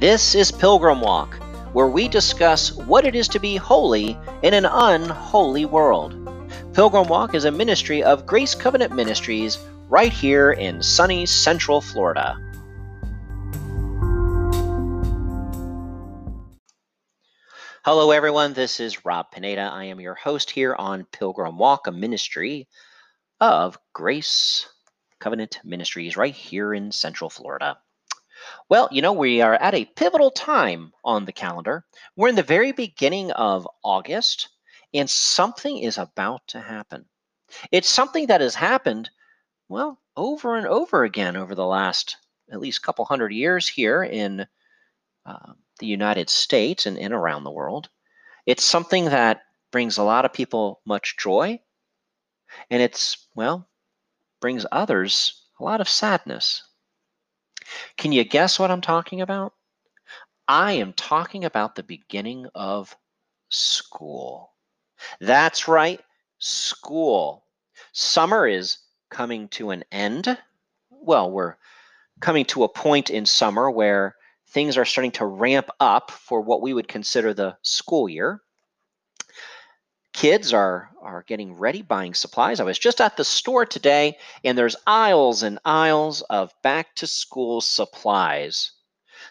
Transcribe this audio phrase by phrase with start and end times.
[0.00, 1.34] This is Pilgrim Walk,
[1.74, 6.14] where we discuss what it is to be holy in an unholy world.
[6.72, 9.58] Pilgrim Walk is a ministry of Grace Covenant Ministries
[9.90, 12.34] right here in sunny Central Florida.
[17.84, 18.54] Hello, everyone.
[18.54, 19.68] This is Rob Pineda.
[19.70, 22.68] I am your host here on Pilgrim Walk, a ministry
[23.38, 24.66] of Grace
[25.18, 27.76] Covenant Ministries right here in Central Florida.
[28.70, 31.84] Well, you know, we are at a pivotal time on the calendar.
[32.14, 34.48] We're in the very beginning of August,
[34.94, 37.04] and something is about to happen.
[37.72, 39.10] It's something that has happened,
[39.68, 42.16] well, over and over again over the last
[42.48, 44.46] at least couple hundred years here in
[45.26, 47.88] uh, the United States and, and around the world.
[48.46, 51.58] It's something that brings a lot of people much joy,
[52.70, 53.68] and it's, well,
[54.40, 56.62] brings others a lot of sadness.
[57.96, 59.54] Can you guess what I'm talking about?
[60.48, 62.96] I am talking about the beginning of
[63.50, 64.52] school.
[65.20, 66.00] That's right,
[66.38, 67.44] school.
[67.92, 68.78] Summer is
[69.10, 70.36] coming to an end.
[70.90, 71.56] Well, we're
[72.20, 74.16] coming to a point in summer where
[74.48, 78.42] things are starting to ramp up for what we would consider the school year.
[80.12, 82.60] Kids are, are getting ready, buying supplies.
[82.60, 87.06] I was just at the store today, and there's aisles and aisles of back to
[87.06, 88.72] school supplies.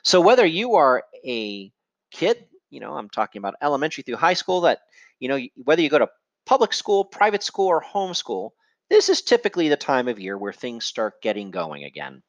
[0.03, 1.71] So, whether you are a
[2.11, 4.79] kid, you know, I'm talking about elementary through high school, that,
[5.19, 6.09] you know, whether you go to
[6.45, 8.51] public school, private school, or homeschool,
[8.89, 12.23] this is typically the time of year where things start getting going again.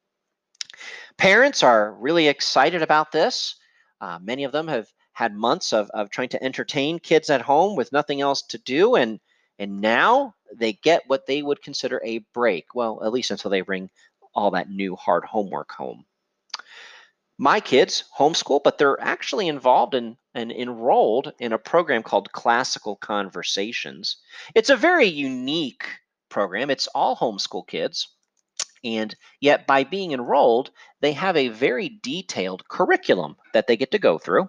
[1.17, 3.57] Parents are really excited about this.
[4.01, 4.89] Uh, many of them have
[5.21, 8.95] had months of, of trying to entertain kids at home with nothing else to do,
[8.95, 9.21] and
[9.59, 12.75] and now they get what they would consider a break.
[12.75, 13.91] Well, at least until they bring
[14.35, 16.07] all that new hard homework home.
[17.37, 22.97] My kids homeschool, but they're actually involved in and enrolled in a program called Classical
[22.97, 24.17] Conversations.
[24.55, 25.85] It's a very unique
[26.31, 26.71] program.
[26.71, 28.09] It's all homeschool kids.
[28.85, 33.99] And yet, by being enrolled, they have a very detailed curriculum that they get to
[33.99, 34.49] go through.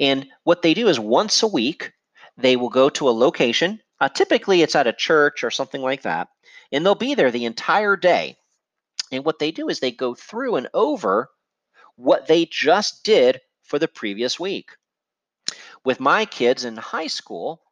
[0.00, 1.92] And what they do is once a week,
[2.36, 3.80] they will go to a location.
[4.00, 6.28] Uh, typically, it's at a church or something like that.
[6.72, 8.36] And they'll be there the entire day.
[9.12, 11.30] And what they do is they go through and over
[11.96, 14.70] what they just did for the previous week.
[15.84, 17.62] With my kids in high school,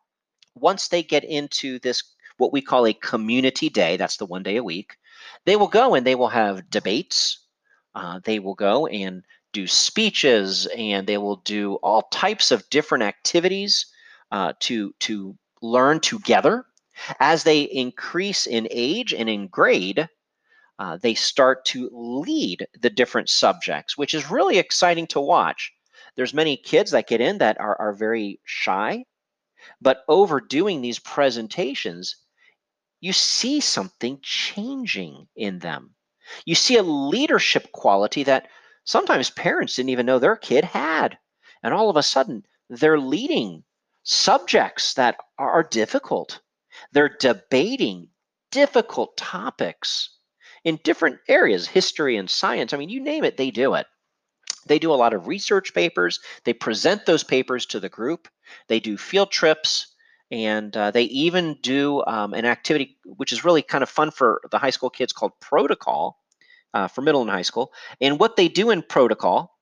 [0.54, 2.02] once they get into this,
[2.36, 4.96] what we call a community day, that's the one day a week,
[5.44, 7.38] they will go and they will have debates.
[7.94, 13.04] Uh, they will go and do speeches and they will do all types of different
[13.04, 13.86] activities
[14.30, 16.66] uh, to to learn together.
[17.20, 20.08] As they increase in age and in grade,
[20.78, 25.72] uh, they start to lead the different subjects, which is really exciting to watch.
[26.16, 29.04] There's many kids that get in that are, are very shy,
[29.80, 32.16] but overdoing these presentations,
[33.00, 35.94] you see something changing in them.
[36.44, 38.48] You see a leadership quality that
[38.84, 41.18] sometimes parents didn't even know their kid had.
[41.62, 43.64] And all of a sudden, they're leading
[44.02, 46.40] subjects that are difficult.
[46.92, 48.08] They're debating
[48.50, 50.10] difficult topics
[50.64, 52.72] in different areas, history and science.
[52.72, 53.86] I mean, you name it, they do it.
[54.66, 56.20] They do a lot of research papers.
[56.44, 58.28] They present those papers to the group.
[58.68, 59.88] They do field trips.
[60.30, 64.40] And uh, they even do um, an activity which is really kind of fun for
[64.50, 66.21] the high school kids called Protocol,
[66.74, 67.72] uh, for middle and high school.
[68.00, 69.58] And what they do in protocol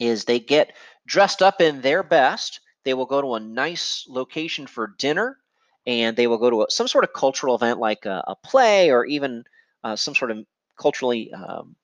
[0.00, 0.72] is they get
[1.06, 2.60] dressed up in their best.
[2.84, 5.38] They will go to a nice location for dinner,
[5.86, 8.90] and they will go to a, some sort of cultural event like a, a play
[8.90, 9.44] or even
[9.84, 10.44] uh, some sort of
[10.78, 11.76] culturally um,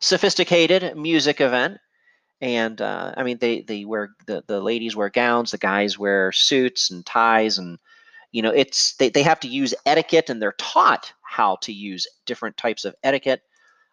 [0.00, 1.78] sophisticated music event.
[2.40, 6.32] And uh, I mean, they they wear the the ladies wear gowns, the guys wear
[6.32, 7.78] suits and ties, and
[8.32, 12.06] you know, it's they they have to use etiquette, and they're taught how to use
[12.26, 13.42] different types of etiquette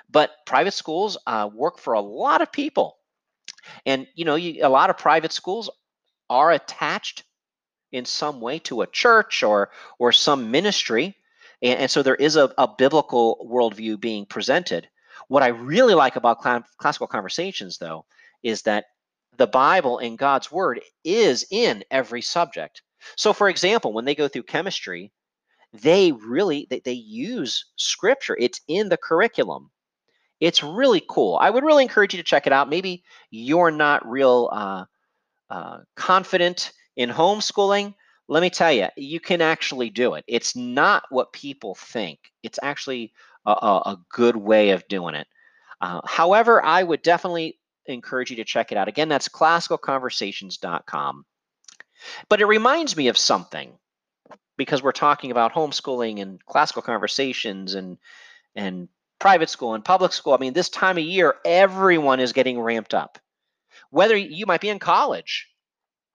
[0.09, 2.97] but private schools uh, work for a lot of people.
[3.85, 5.69] And you know, you, a lot of private schools
[6.29, 7.23] are attached
[7.91, 11.15] in some way to a church or or some ministry,
[11.61, 14.87] and, and so there is a, a biblical worldview being presented.
[15.27, 18.06] What I really like about cl- classical conversations, though,
[18.44, 18.86] is that
[19.38, 22.81] the Bible and God's Word is in every subject.
[23.16, 25.12] So, for example, when they go through chemistry,
[25.74, 28.36] they really they, they use Scripture.
[28.39, 29.71] It's in the curriculum.
[30.39, 31.38] It's really cool.
[31.39, 32.69] I would really encourage you to check it out.
[32.69, 34.86] Maybe you're not real uh,
[35.50, 37.94] uh, confident in homeschooling.
[38.27, 40.24] Let me tell you, you can actually do it.
[40.27, 42.19] It's not what people think.
[42.44, 43.12] It's actually
[43.51, 45.27] a, a, good way of doing it.
[45.81, 48.87] Uh, however, I would definitely encourage you to check it out.
[48.87, 51.25] Again, that's classicalconversations.com.
[52.29, 53.73] But it reminds me of something
[54.57, 57.97] because we're talking about homeschooling and classical conversations and
[58.55, 60.33] and private school and public school.
[60.33, 63.19] I mean, this time of year, everyone is getting ramped up.
[63.89, 65.47] Whether you might be in college,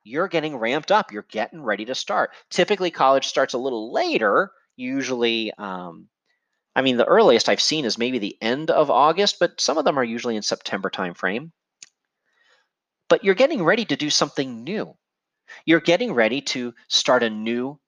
[0.04, 1.12] you're getting ramped up.
[1.12, 2.31] You're getting ready to start.
[2.50, 5.52] Typically, college starts a little later, usually.
[5.56, 6.08] Um,
[6.76, 9.85] I mean, the earliest I've seen is maybe the end of August, but some of
[9.85, 11.53] them are usually in September timeframe.
[13.09, 14.97] But you're getting ready to do something new.
[15.67, 17.79] You're getting ready to start a new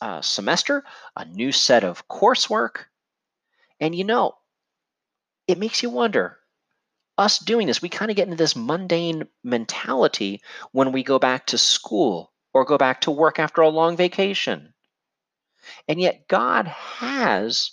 [0.00, 0.84] uh, semester,
[1.16, 2.86] a new set of coursework.
[3.80, 4.34] And you know,
[5.46, 6.38] it makes you wonder
[7.18, 10.42] us doing this, we kind of get into this mundane mentality
[10.72, 14.72] when we go back to school or go back to work after a long vacation.
[15.88, 17.70] And yet, God has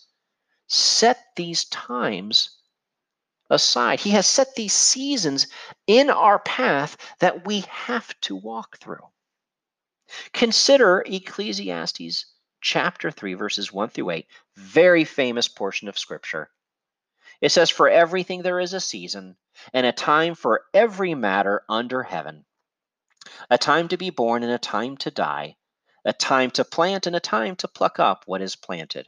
[0.69, 2.51] set these times
[3.49, 3.99] aside.
[3.99, 5.47] He has set these seasons
[5.87, 9.07] in our path that we have to walk through.
[10.31, 12.25] Consider Ecclesiastes
[12.61, 16.51] chapter 3, verses 1 through 8, very famous portion of scripture.
[17.41, 19.37] It says, For everything there is a season,
[19.73, 22.45] and a time for every matter under heaven,
[23.49, 25.57] a time to be born and a time to die,
[26.05, 29.07] a time to plant and a time to pluck up what is planted,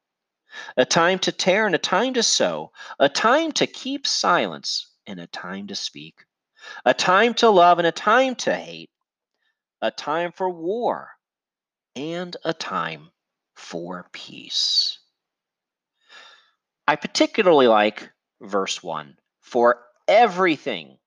[0.77, 5.19] a time to tear and a time to sow, a time to keep silence and
[5.19, 6.25] a time to speak,
[6.85, 8.89] a time to love and a time to hate,
[9.81, 11.09] a time for war
[11.95, 13.09] and a time
[13.55, 14.99] for peace.
[16.87, 18.11] I particularly like
[18.41, 20.97] verse 1 For everything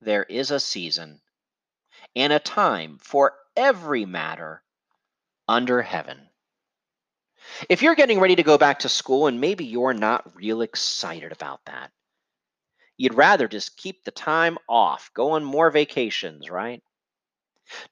[0.00, 1.20] there is a season
[2.14, 4.62] and a time for every matter
[5.48, 6.28] under heaven.
[7.68, 11.32] If you're getting ready to go back to school and maybe you're not real excited
[11.32, 11.90] about that,
[12.96, 16.82] you'd rather just keep the time off, go on more vacations, right?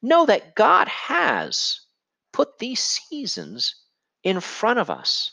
[0.02, 1.80] Know that God has
[2.32, 3.76] put these seasons
[4.22, 5.32] in front of us.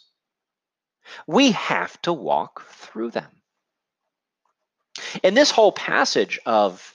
[1.28, 3.42] We have to walk through them.
[5.24, 6.94] And this whole passage of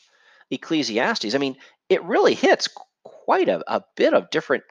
[0.50, 1.56] Ecclesiastes, I mean,
[1.88, 2.68] it really hits
[3.04, 4.64] quite a, a bit of different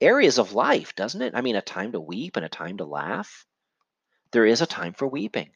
[0.00, 1.34] areas of life, doesn't it?
[1.34, 3.46] I mean, a time to weep and a time to laugh.
[4.32, 5.50] There is a time for weeping,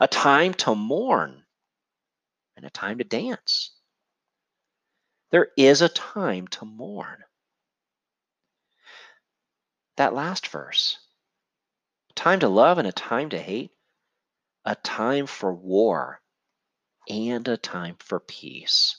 [0.00, 1.44] a time to mourn,
[2.56, 3.74] and a time to dance.
[5.30, 7.22] There is a time to mourn.
[9.96, 10.98] That last verse,
[12.10, 13.70] A time to love and a time to hate,
[14.64, 16.20] a time for war
[17.08, 18.96] and a time for peace.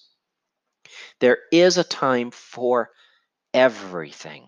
[1.20, 2.90] There is a time for
[3.54, 4.48] everything.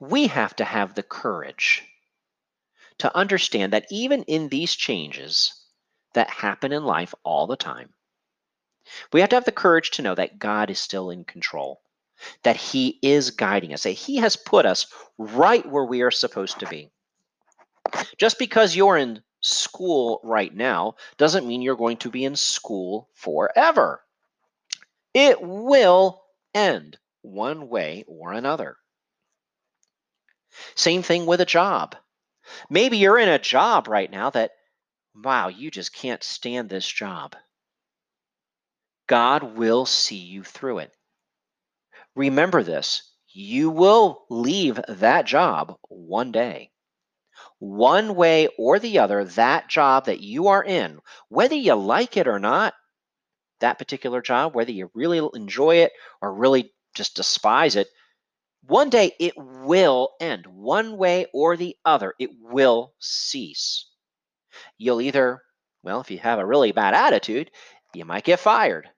[0.00, 1.84] We have to have the courage
[2.98, 5.54] to understand that even in these changes
[6.14, 7.90] that happen in life all the time,
[9.12, 11.80] we have to have the courage to know that God is still in control,
[12.42, 14.86] that He is guiding us, that He has put us
[15.18, 16.90] right where we are supposed to be.
[18.16, 23.08] Just because you're in school right now doesn't mean you're going to be in school
[23.14, 24.02] forever.
[25.14, 26.22] It will
[26.54, 28.76] end one way or another.
[30.74, 31.96] Same thing with a job.
[32.70, 34.52] Maybe you're in a job right now that,
[35.14, 37.36] wow, you just can't stand this job.
[39.06, 40.92] God will see you through it.
[42.14, 46.72] Remember this you will leave that job one day.
[47.60, 52.26] One way or the other, that job that you are in, whether you like it
[52.26, 52.74] or not,
[53.60, 57.88] that particular job, whether you really enjoy it or really just despise it,
[58.66, 60.46] one day it will end.
[60.46, 63.86] One way or the other, it will cease.
[64.76, 65.42] You'll either,
[65.82, 67.50] well, if you have a really bad attitude,
[67.94, 68.88] you might get fired.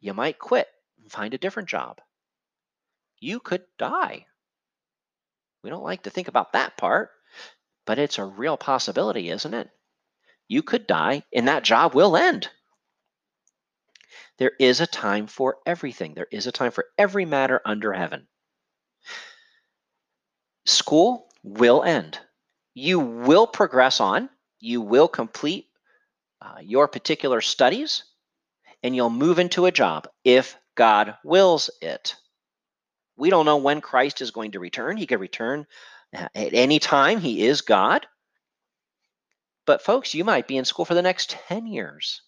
[0.00, 0.68] You might quit
[1.02, 2.00] and find a different job.
[3.20, 4.26] You could die.
[5.62, 7.10] We don't like to think about that part,
[7.84, 9.68] but it's a real possibility, isn't it?
[10.46, 12.48] You could die and that job will end.
[14.38, 16.14] There is a time for everything.
[16.14, 18.28] There is a time for every matter under heaven.
[20.68, 22.18] School will end.
[22.74, 24.28] You will progress on.
[24.60, 25.66] You will complete
[26.42, 28.04] uh, your particular studies
[28.82, 32.16] and you'll move into a job if God wills it.
[33.16, 34.96] We don't know when Christ is going to return.
[34.96, 35.66] He could return
[36.16, 37.18] uh, at any time.
[37.18, 38.06] He is God.
[39.66, 42.22] But, folks, you might be in school for the next 10 years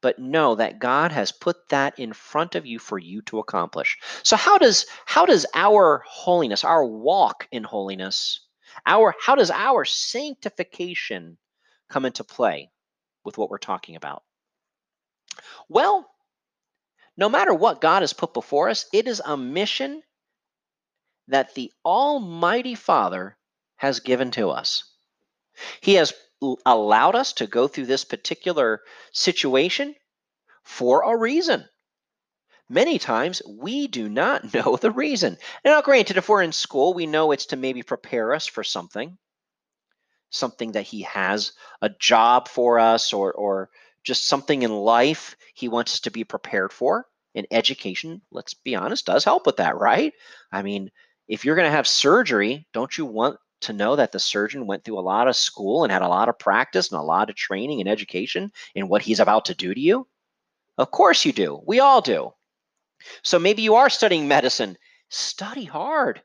[0.00, 3.98] but know that God has put that in front of you for you to accomplish.
[4.22, 8.40] So how does how does our holiness, our walk in holiness,
[8.86, 11.38] our how does our sanctification
[11.88, 12.70] come into play
[13.24, 14.22] with what we're talking about?
[15.68, 16.08] Well,
[17.16, 20.02] no matter what God has put before us, it is a mission
[21.26, 23.36] that the Almighty Father
[23.76, 24.84] has given to us.
[25.80, 26.12] He has
[26.64, 29.94] allowed us to go through this particular situation
[30.62, 31.68] for a reason.
[32.68, 35.38] Many times we do not know the reason.
[35.64, 39.16] Now, granted, if we're in school, we know it's to maybe prepare us for something,
[40.30, 43.70] something that He has a job for us, or or
[44.04, 47.06] just something in life He wants us to be prepared for.
[47.34, 50.12] And education, let's be honest, does help with that, right?
[50.50, 50.90] I mean,
[51.28, 54.84] if you're going to have surgery, don't you want to know that the surgeon went
[54.84, 57.36] through a lot of school and had a lot of practice and a lot of
[57.36, 60.06] training and education in what he's about to do to you?
[60.76, 61.60] Of course you do.
[61.66, 62.32] We all do.
[63.22, 64.76] So maybe you are studying medicine.
[65.08, 66.22] Study hard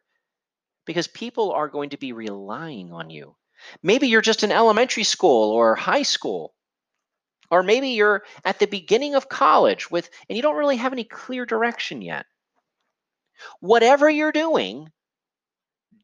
[0.85, 3.35] because people are going to be relying on you.
[3.81, 6.53] Maybe you're just in elementary school or high school.
[7.49, 11.03] Or maybe you're at the beginning of college with and you don't really have any
[11.03, 12.25] clear direction yet.
[13.59, 14.91] Whatever you're doing,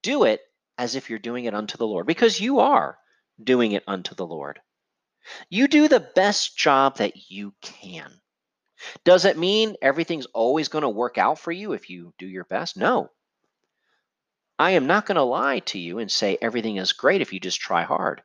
[0.02, 0.42] do it
[0.80, 2.98] as if you're doing it unto the Lord, because you are
[3.44, 4.60] doing it unto the Lord.
[5.50, 8.10] You do the best job that you can.
[9.04, 12.46] Does it mean everything's always going to work out for you if you do your
[12.46, 12.78] best?
[12.78, 13.12] No.
[14.58, 17.42] I am not going to lie to you and say everything is great if you
[17.42, 18.24] just try hard.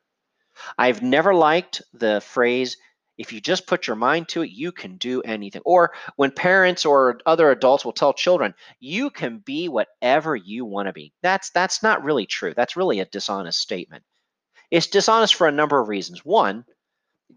[0.78, 2.76] I've never liked the phrase,
[3.16, 5.62] if you just put your mind to it, you can do anything.
[5.64, 10.88] Or when parents or other adults will tell children, you can be whatever you want
[10.88, 11.12] to be.
[11.22, 12.54] That's that's not really true.
[12.54, 14.02] That's really a dishonest statement.
[14.70, 16.24] It's dishonest for a number of reasons.
[16.24, 16.64] One,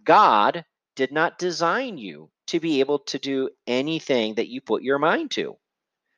[0.04, 0.66] God
[0.96, 5.32] did not design you to be able to do anything that you put your mind
[5.32, 5.58] to.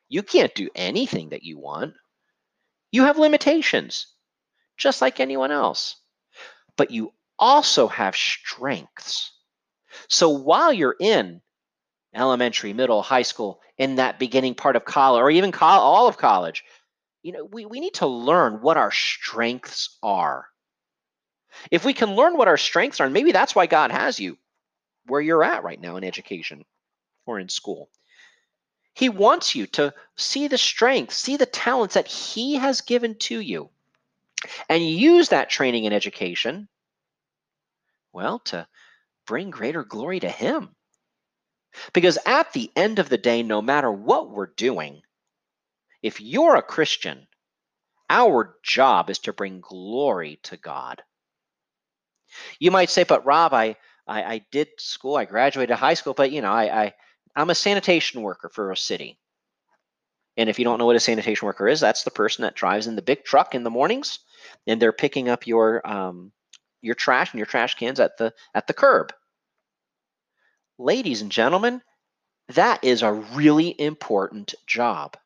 [0.08, 1.94] You can't do anything that you want.
[2.92, 4.06] You have limitations,
[4.76, 5.96] just like anyone else.
[6.76, 9.32] But you also have strengths.
[10.08, 11.40] So while you're in
[12.14, 16.64] elementary, middle, high school, in that beginning part of college, or even all of college,
[17.22, 20.46] you know, we, we need to learn what our strengths are.
[21.70, 24.38] If we can learn what our strengths are, and maybe that's why God has you
[25.06, 26.64] where you're at right now in education
[27.26, 27.88] or in school.
[28.94, 33.40] He wants you to see the strengths, see the talents that He has given to
[33.40, 33.70] you,
[34.68, 36.68] and use that training and education,
[38.12, 38.66] well, to
[39.26, 40.74] bring greater glory to Him.
[41.92, 45.02] Because at the end of the day, no matter what we're doing,
[46.02, 47.26] if you're a Christian,
[48.08, 51.02] our job is to bring glory to God.
[52.58, 56.32] You might say, but Rob, I, I, I did school, I graduated high school, but
[56.32, 56.94] you know, I, I
[57.36, 59.18] I'm a sanitation worker for a city.
[60.36, 62.86] And if you don't know what a sanitation worker is, that's the person that drives
[62.86, 64.20] in the big truck in the mornings,
[64.66, 66.32] and they're picking up your um,
[66.82, 69.12] your trash and your trash cans at the at the curb
[70.80, 71.82] ladies and gentlemen,
[72.48, 75.16] that is a really important job.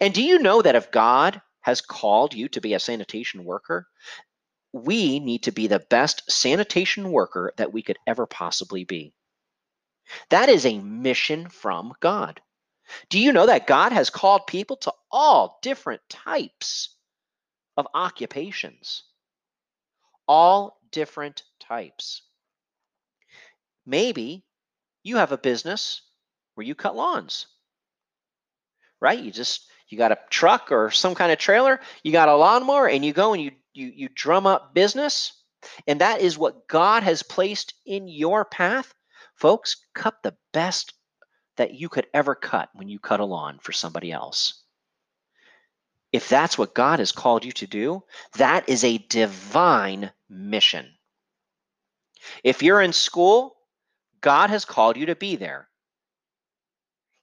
[0.00, 3.86] And do you know that if God has called you to be a sanitation worker,
[4.72, 9.14] we need to be the best sanitation worker that we could ever possibly be.
[10.30, 12.40] That is a mission from God.
[13.08, 16.94] Do you know that God has called people to all different types
[17.76, 19.02] of occupations?
[20.28, 22.22] All different types.
[23.84, 24.46] Maybe
[25.02, 26.00] you have a business
[26.54, 27.48] where you cut lawns,
[28.98, 29.18] right?
[29.18, 32.88] You just you got a truck or some kind of trailer, you got a lawnmower,
[32.88, 35.34] and you go and you you you drum up business,
[35.86, 38.94] and that is what God has placed in your path.
[39.34, 40.94] Folks, cut the best
[41.58, 44.62] that you could ever cut when you cut a lawn for somebody else.
[46.10, 48.02] If that's what God has called you to do,
[48.38, 50.92] that is a divine mission.
[52.42, 53.56] If you're in school,
[54.20, 55.68] God has called you to be there.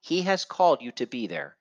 [0.01, 1.55] He has called you to be there.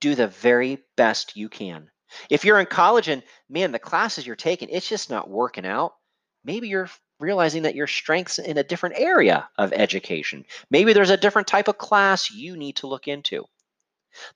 [0.00, 1.90] Do the very best you can.
[2.30, 5.94] If you're in college and man, the classes you're taking, it's just not working out,
[6.44, 6.90] maybe you're
[7.20, 10.44] realizing that your strengths in a different area of education.
[10.70, 13.44] Maybe there's a different type of class you need to look into.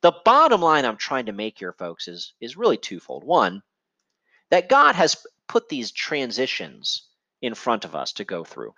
[0.01, 3.25] The bottom line I'm trying to make here, folks, is, is really twofold.
[3.25, 3.63] One,
[4.53, 5.17] that God has
[5.49, 7.09] put these transitions
[7.41, 8.75] in front of us to go through.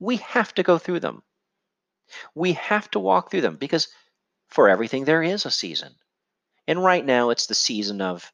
[0.00, 1.22] We have to go through them.
[2.34, 3.86] We have to walk through them because
[4.48, 5.94] for everything there is a season.
[6.66, 8.32] And right now it's the season of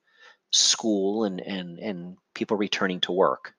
[0.50, 3.52] school and, and, and people returning to work.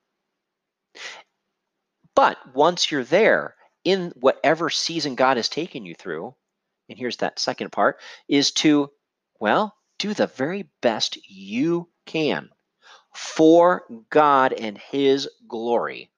[2.16, 6.34] But once you're there in whatever season God has taken you through,
[6.88, 8.90] and here's that second part, is to,
[9.38, 12.50] well, do the very best you can
[13.14, 16.10] for God and His glory.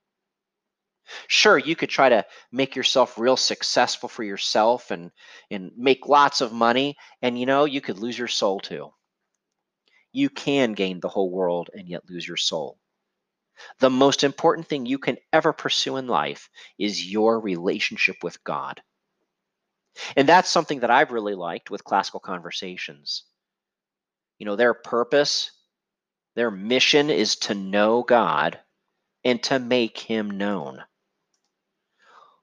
[1.27, 5.11] Sure, you could try to make yourself real successful for yourself and,
[5.51, 8.93] and make lots of money, and you know, you could lose your soul too.
[10.13, 12.79] You can gain the whole world and yet lose your soul.
[13.81, 18.83] The most important thing you can ever pursue in life is your relationship with God.
[20.17, 23.25] And that's something that I've really liked with classical conversations.
[24.39, 25.51] You know, their purpose,
[26.35, 28.59] their mission is to know God
[29.25, 30.83] and to make him known.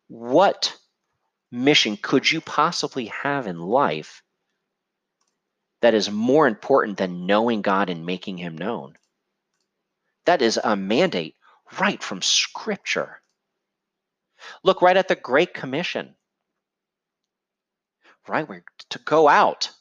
[0.08, 0.78] What
[1.52, 4.24] mission could you possibly have in life
[5.82, 8.98] that is more important than knowing God and making him known?
[10.26, 11.36] That is a mandate
[11.80, 13.22] right from Scripture.
[14.64, 16.16] Look right at the Great Commission.
[18.28, 18.48] Right?
[18.48, 19.72] We're to go out,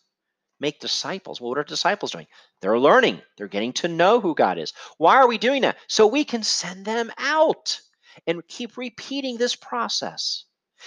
[0.58, 1.40] make disciples.
[1.40, 2.26] Well, what are disciples doing?
[2.60, 4.72] They're learning, they're getting to know who God is.
[4.96, 5.78] Why are we doing that?
[5.86, 7.80] So we can send them out
[8.26, 10.44] and keep repeating this process.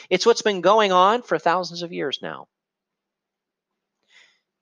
[0.10, 2.48] It's what's been going on for thousands of years now.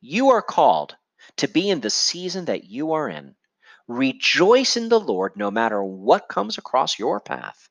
[0.01, 0.95] You are called
[1.37, 3.35] to be in the season that you are in
[3.89, 7.67] Rejoice in the Lord no matter what comes across your path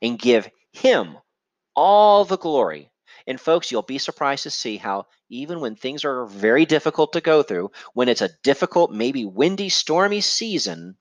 [0.00, 1.18] and give Him
[1.74, 2.92] all the glory.
[3.26, 7.20] And folks, you'll be surprised to see how even when things are very difficult to
[7.20, 10.96] go through, when it's a difficult, maybe windy, stormy season,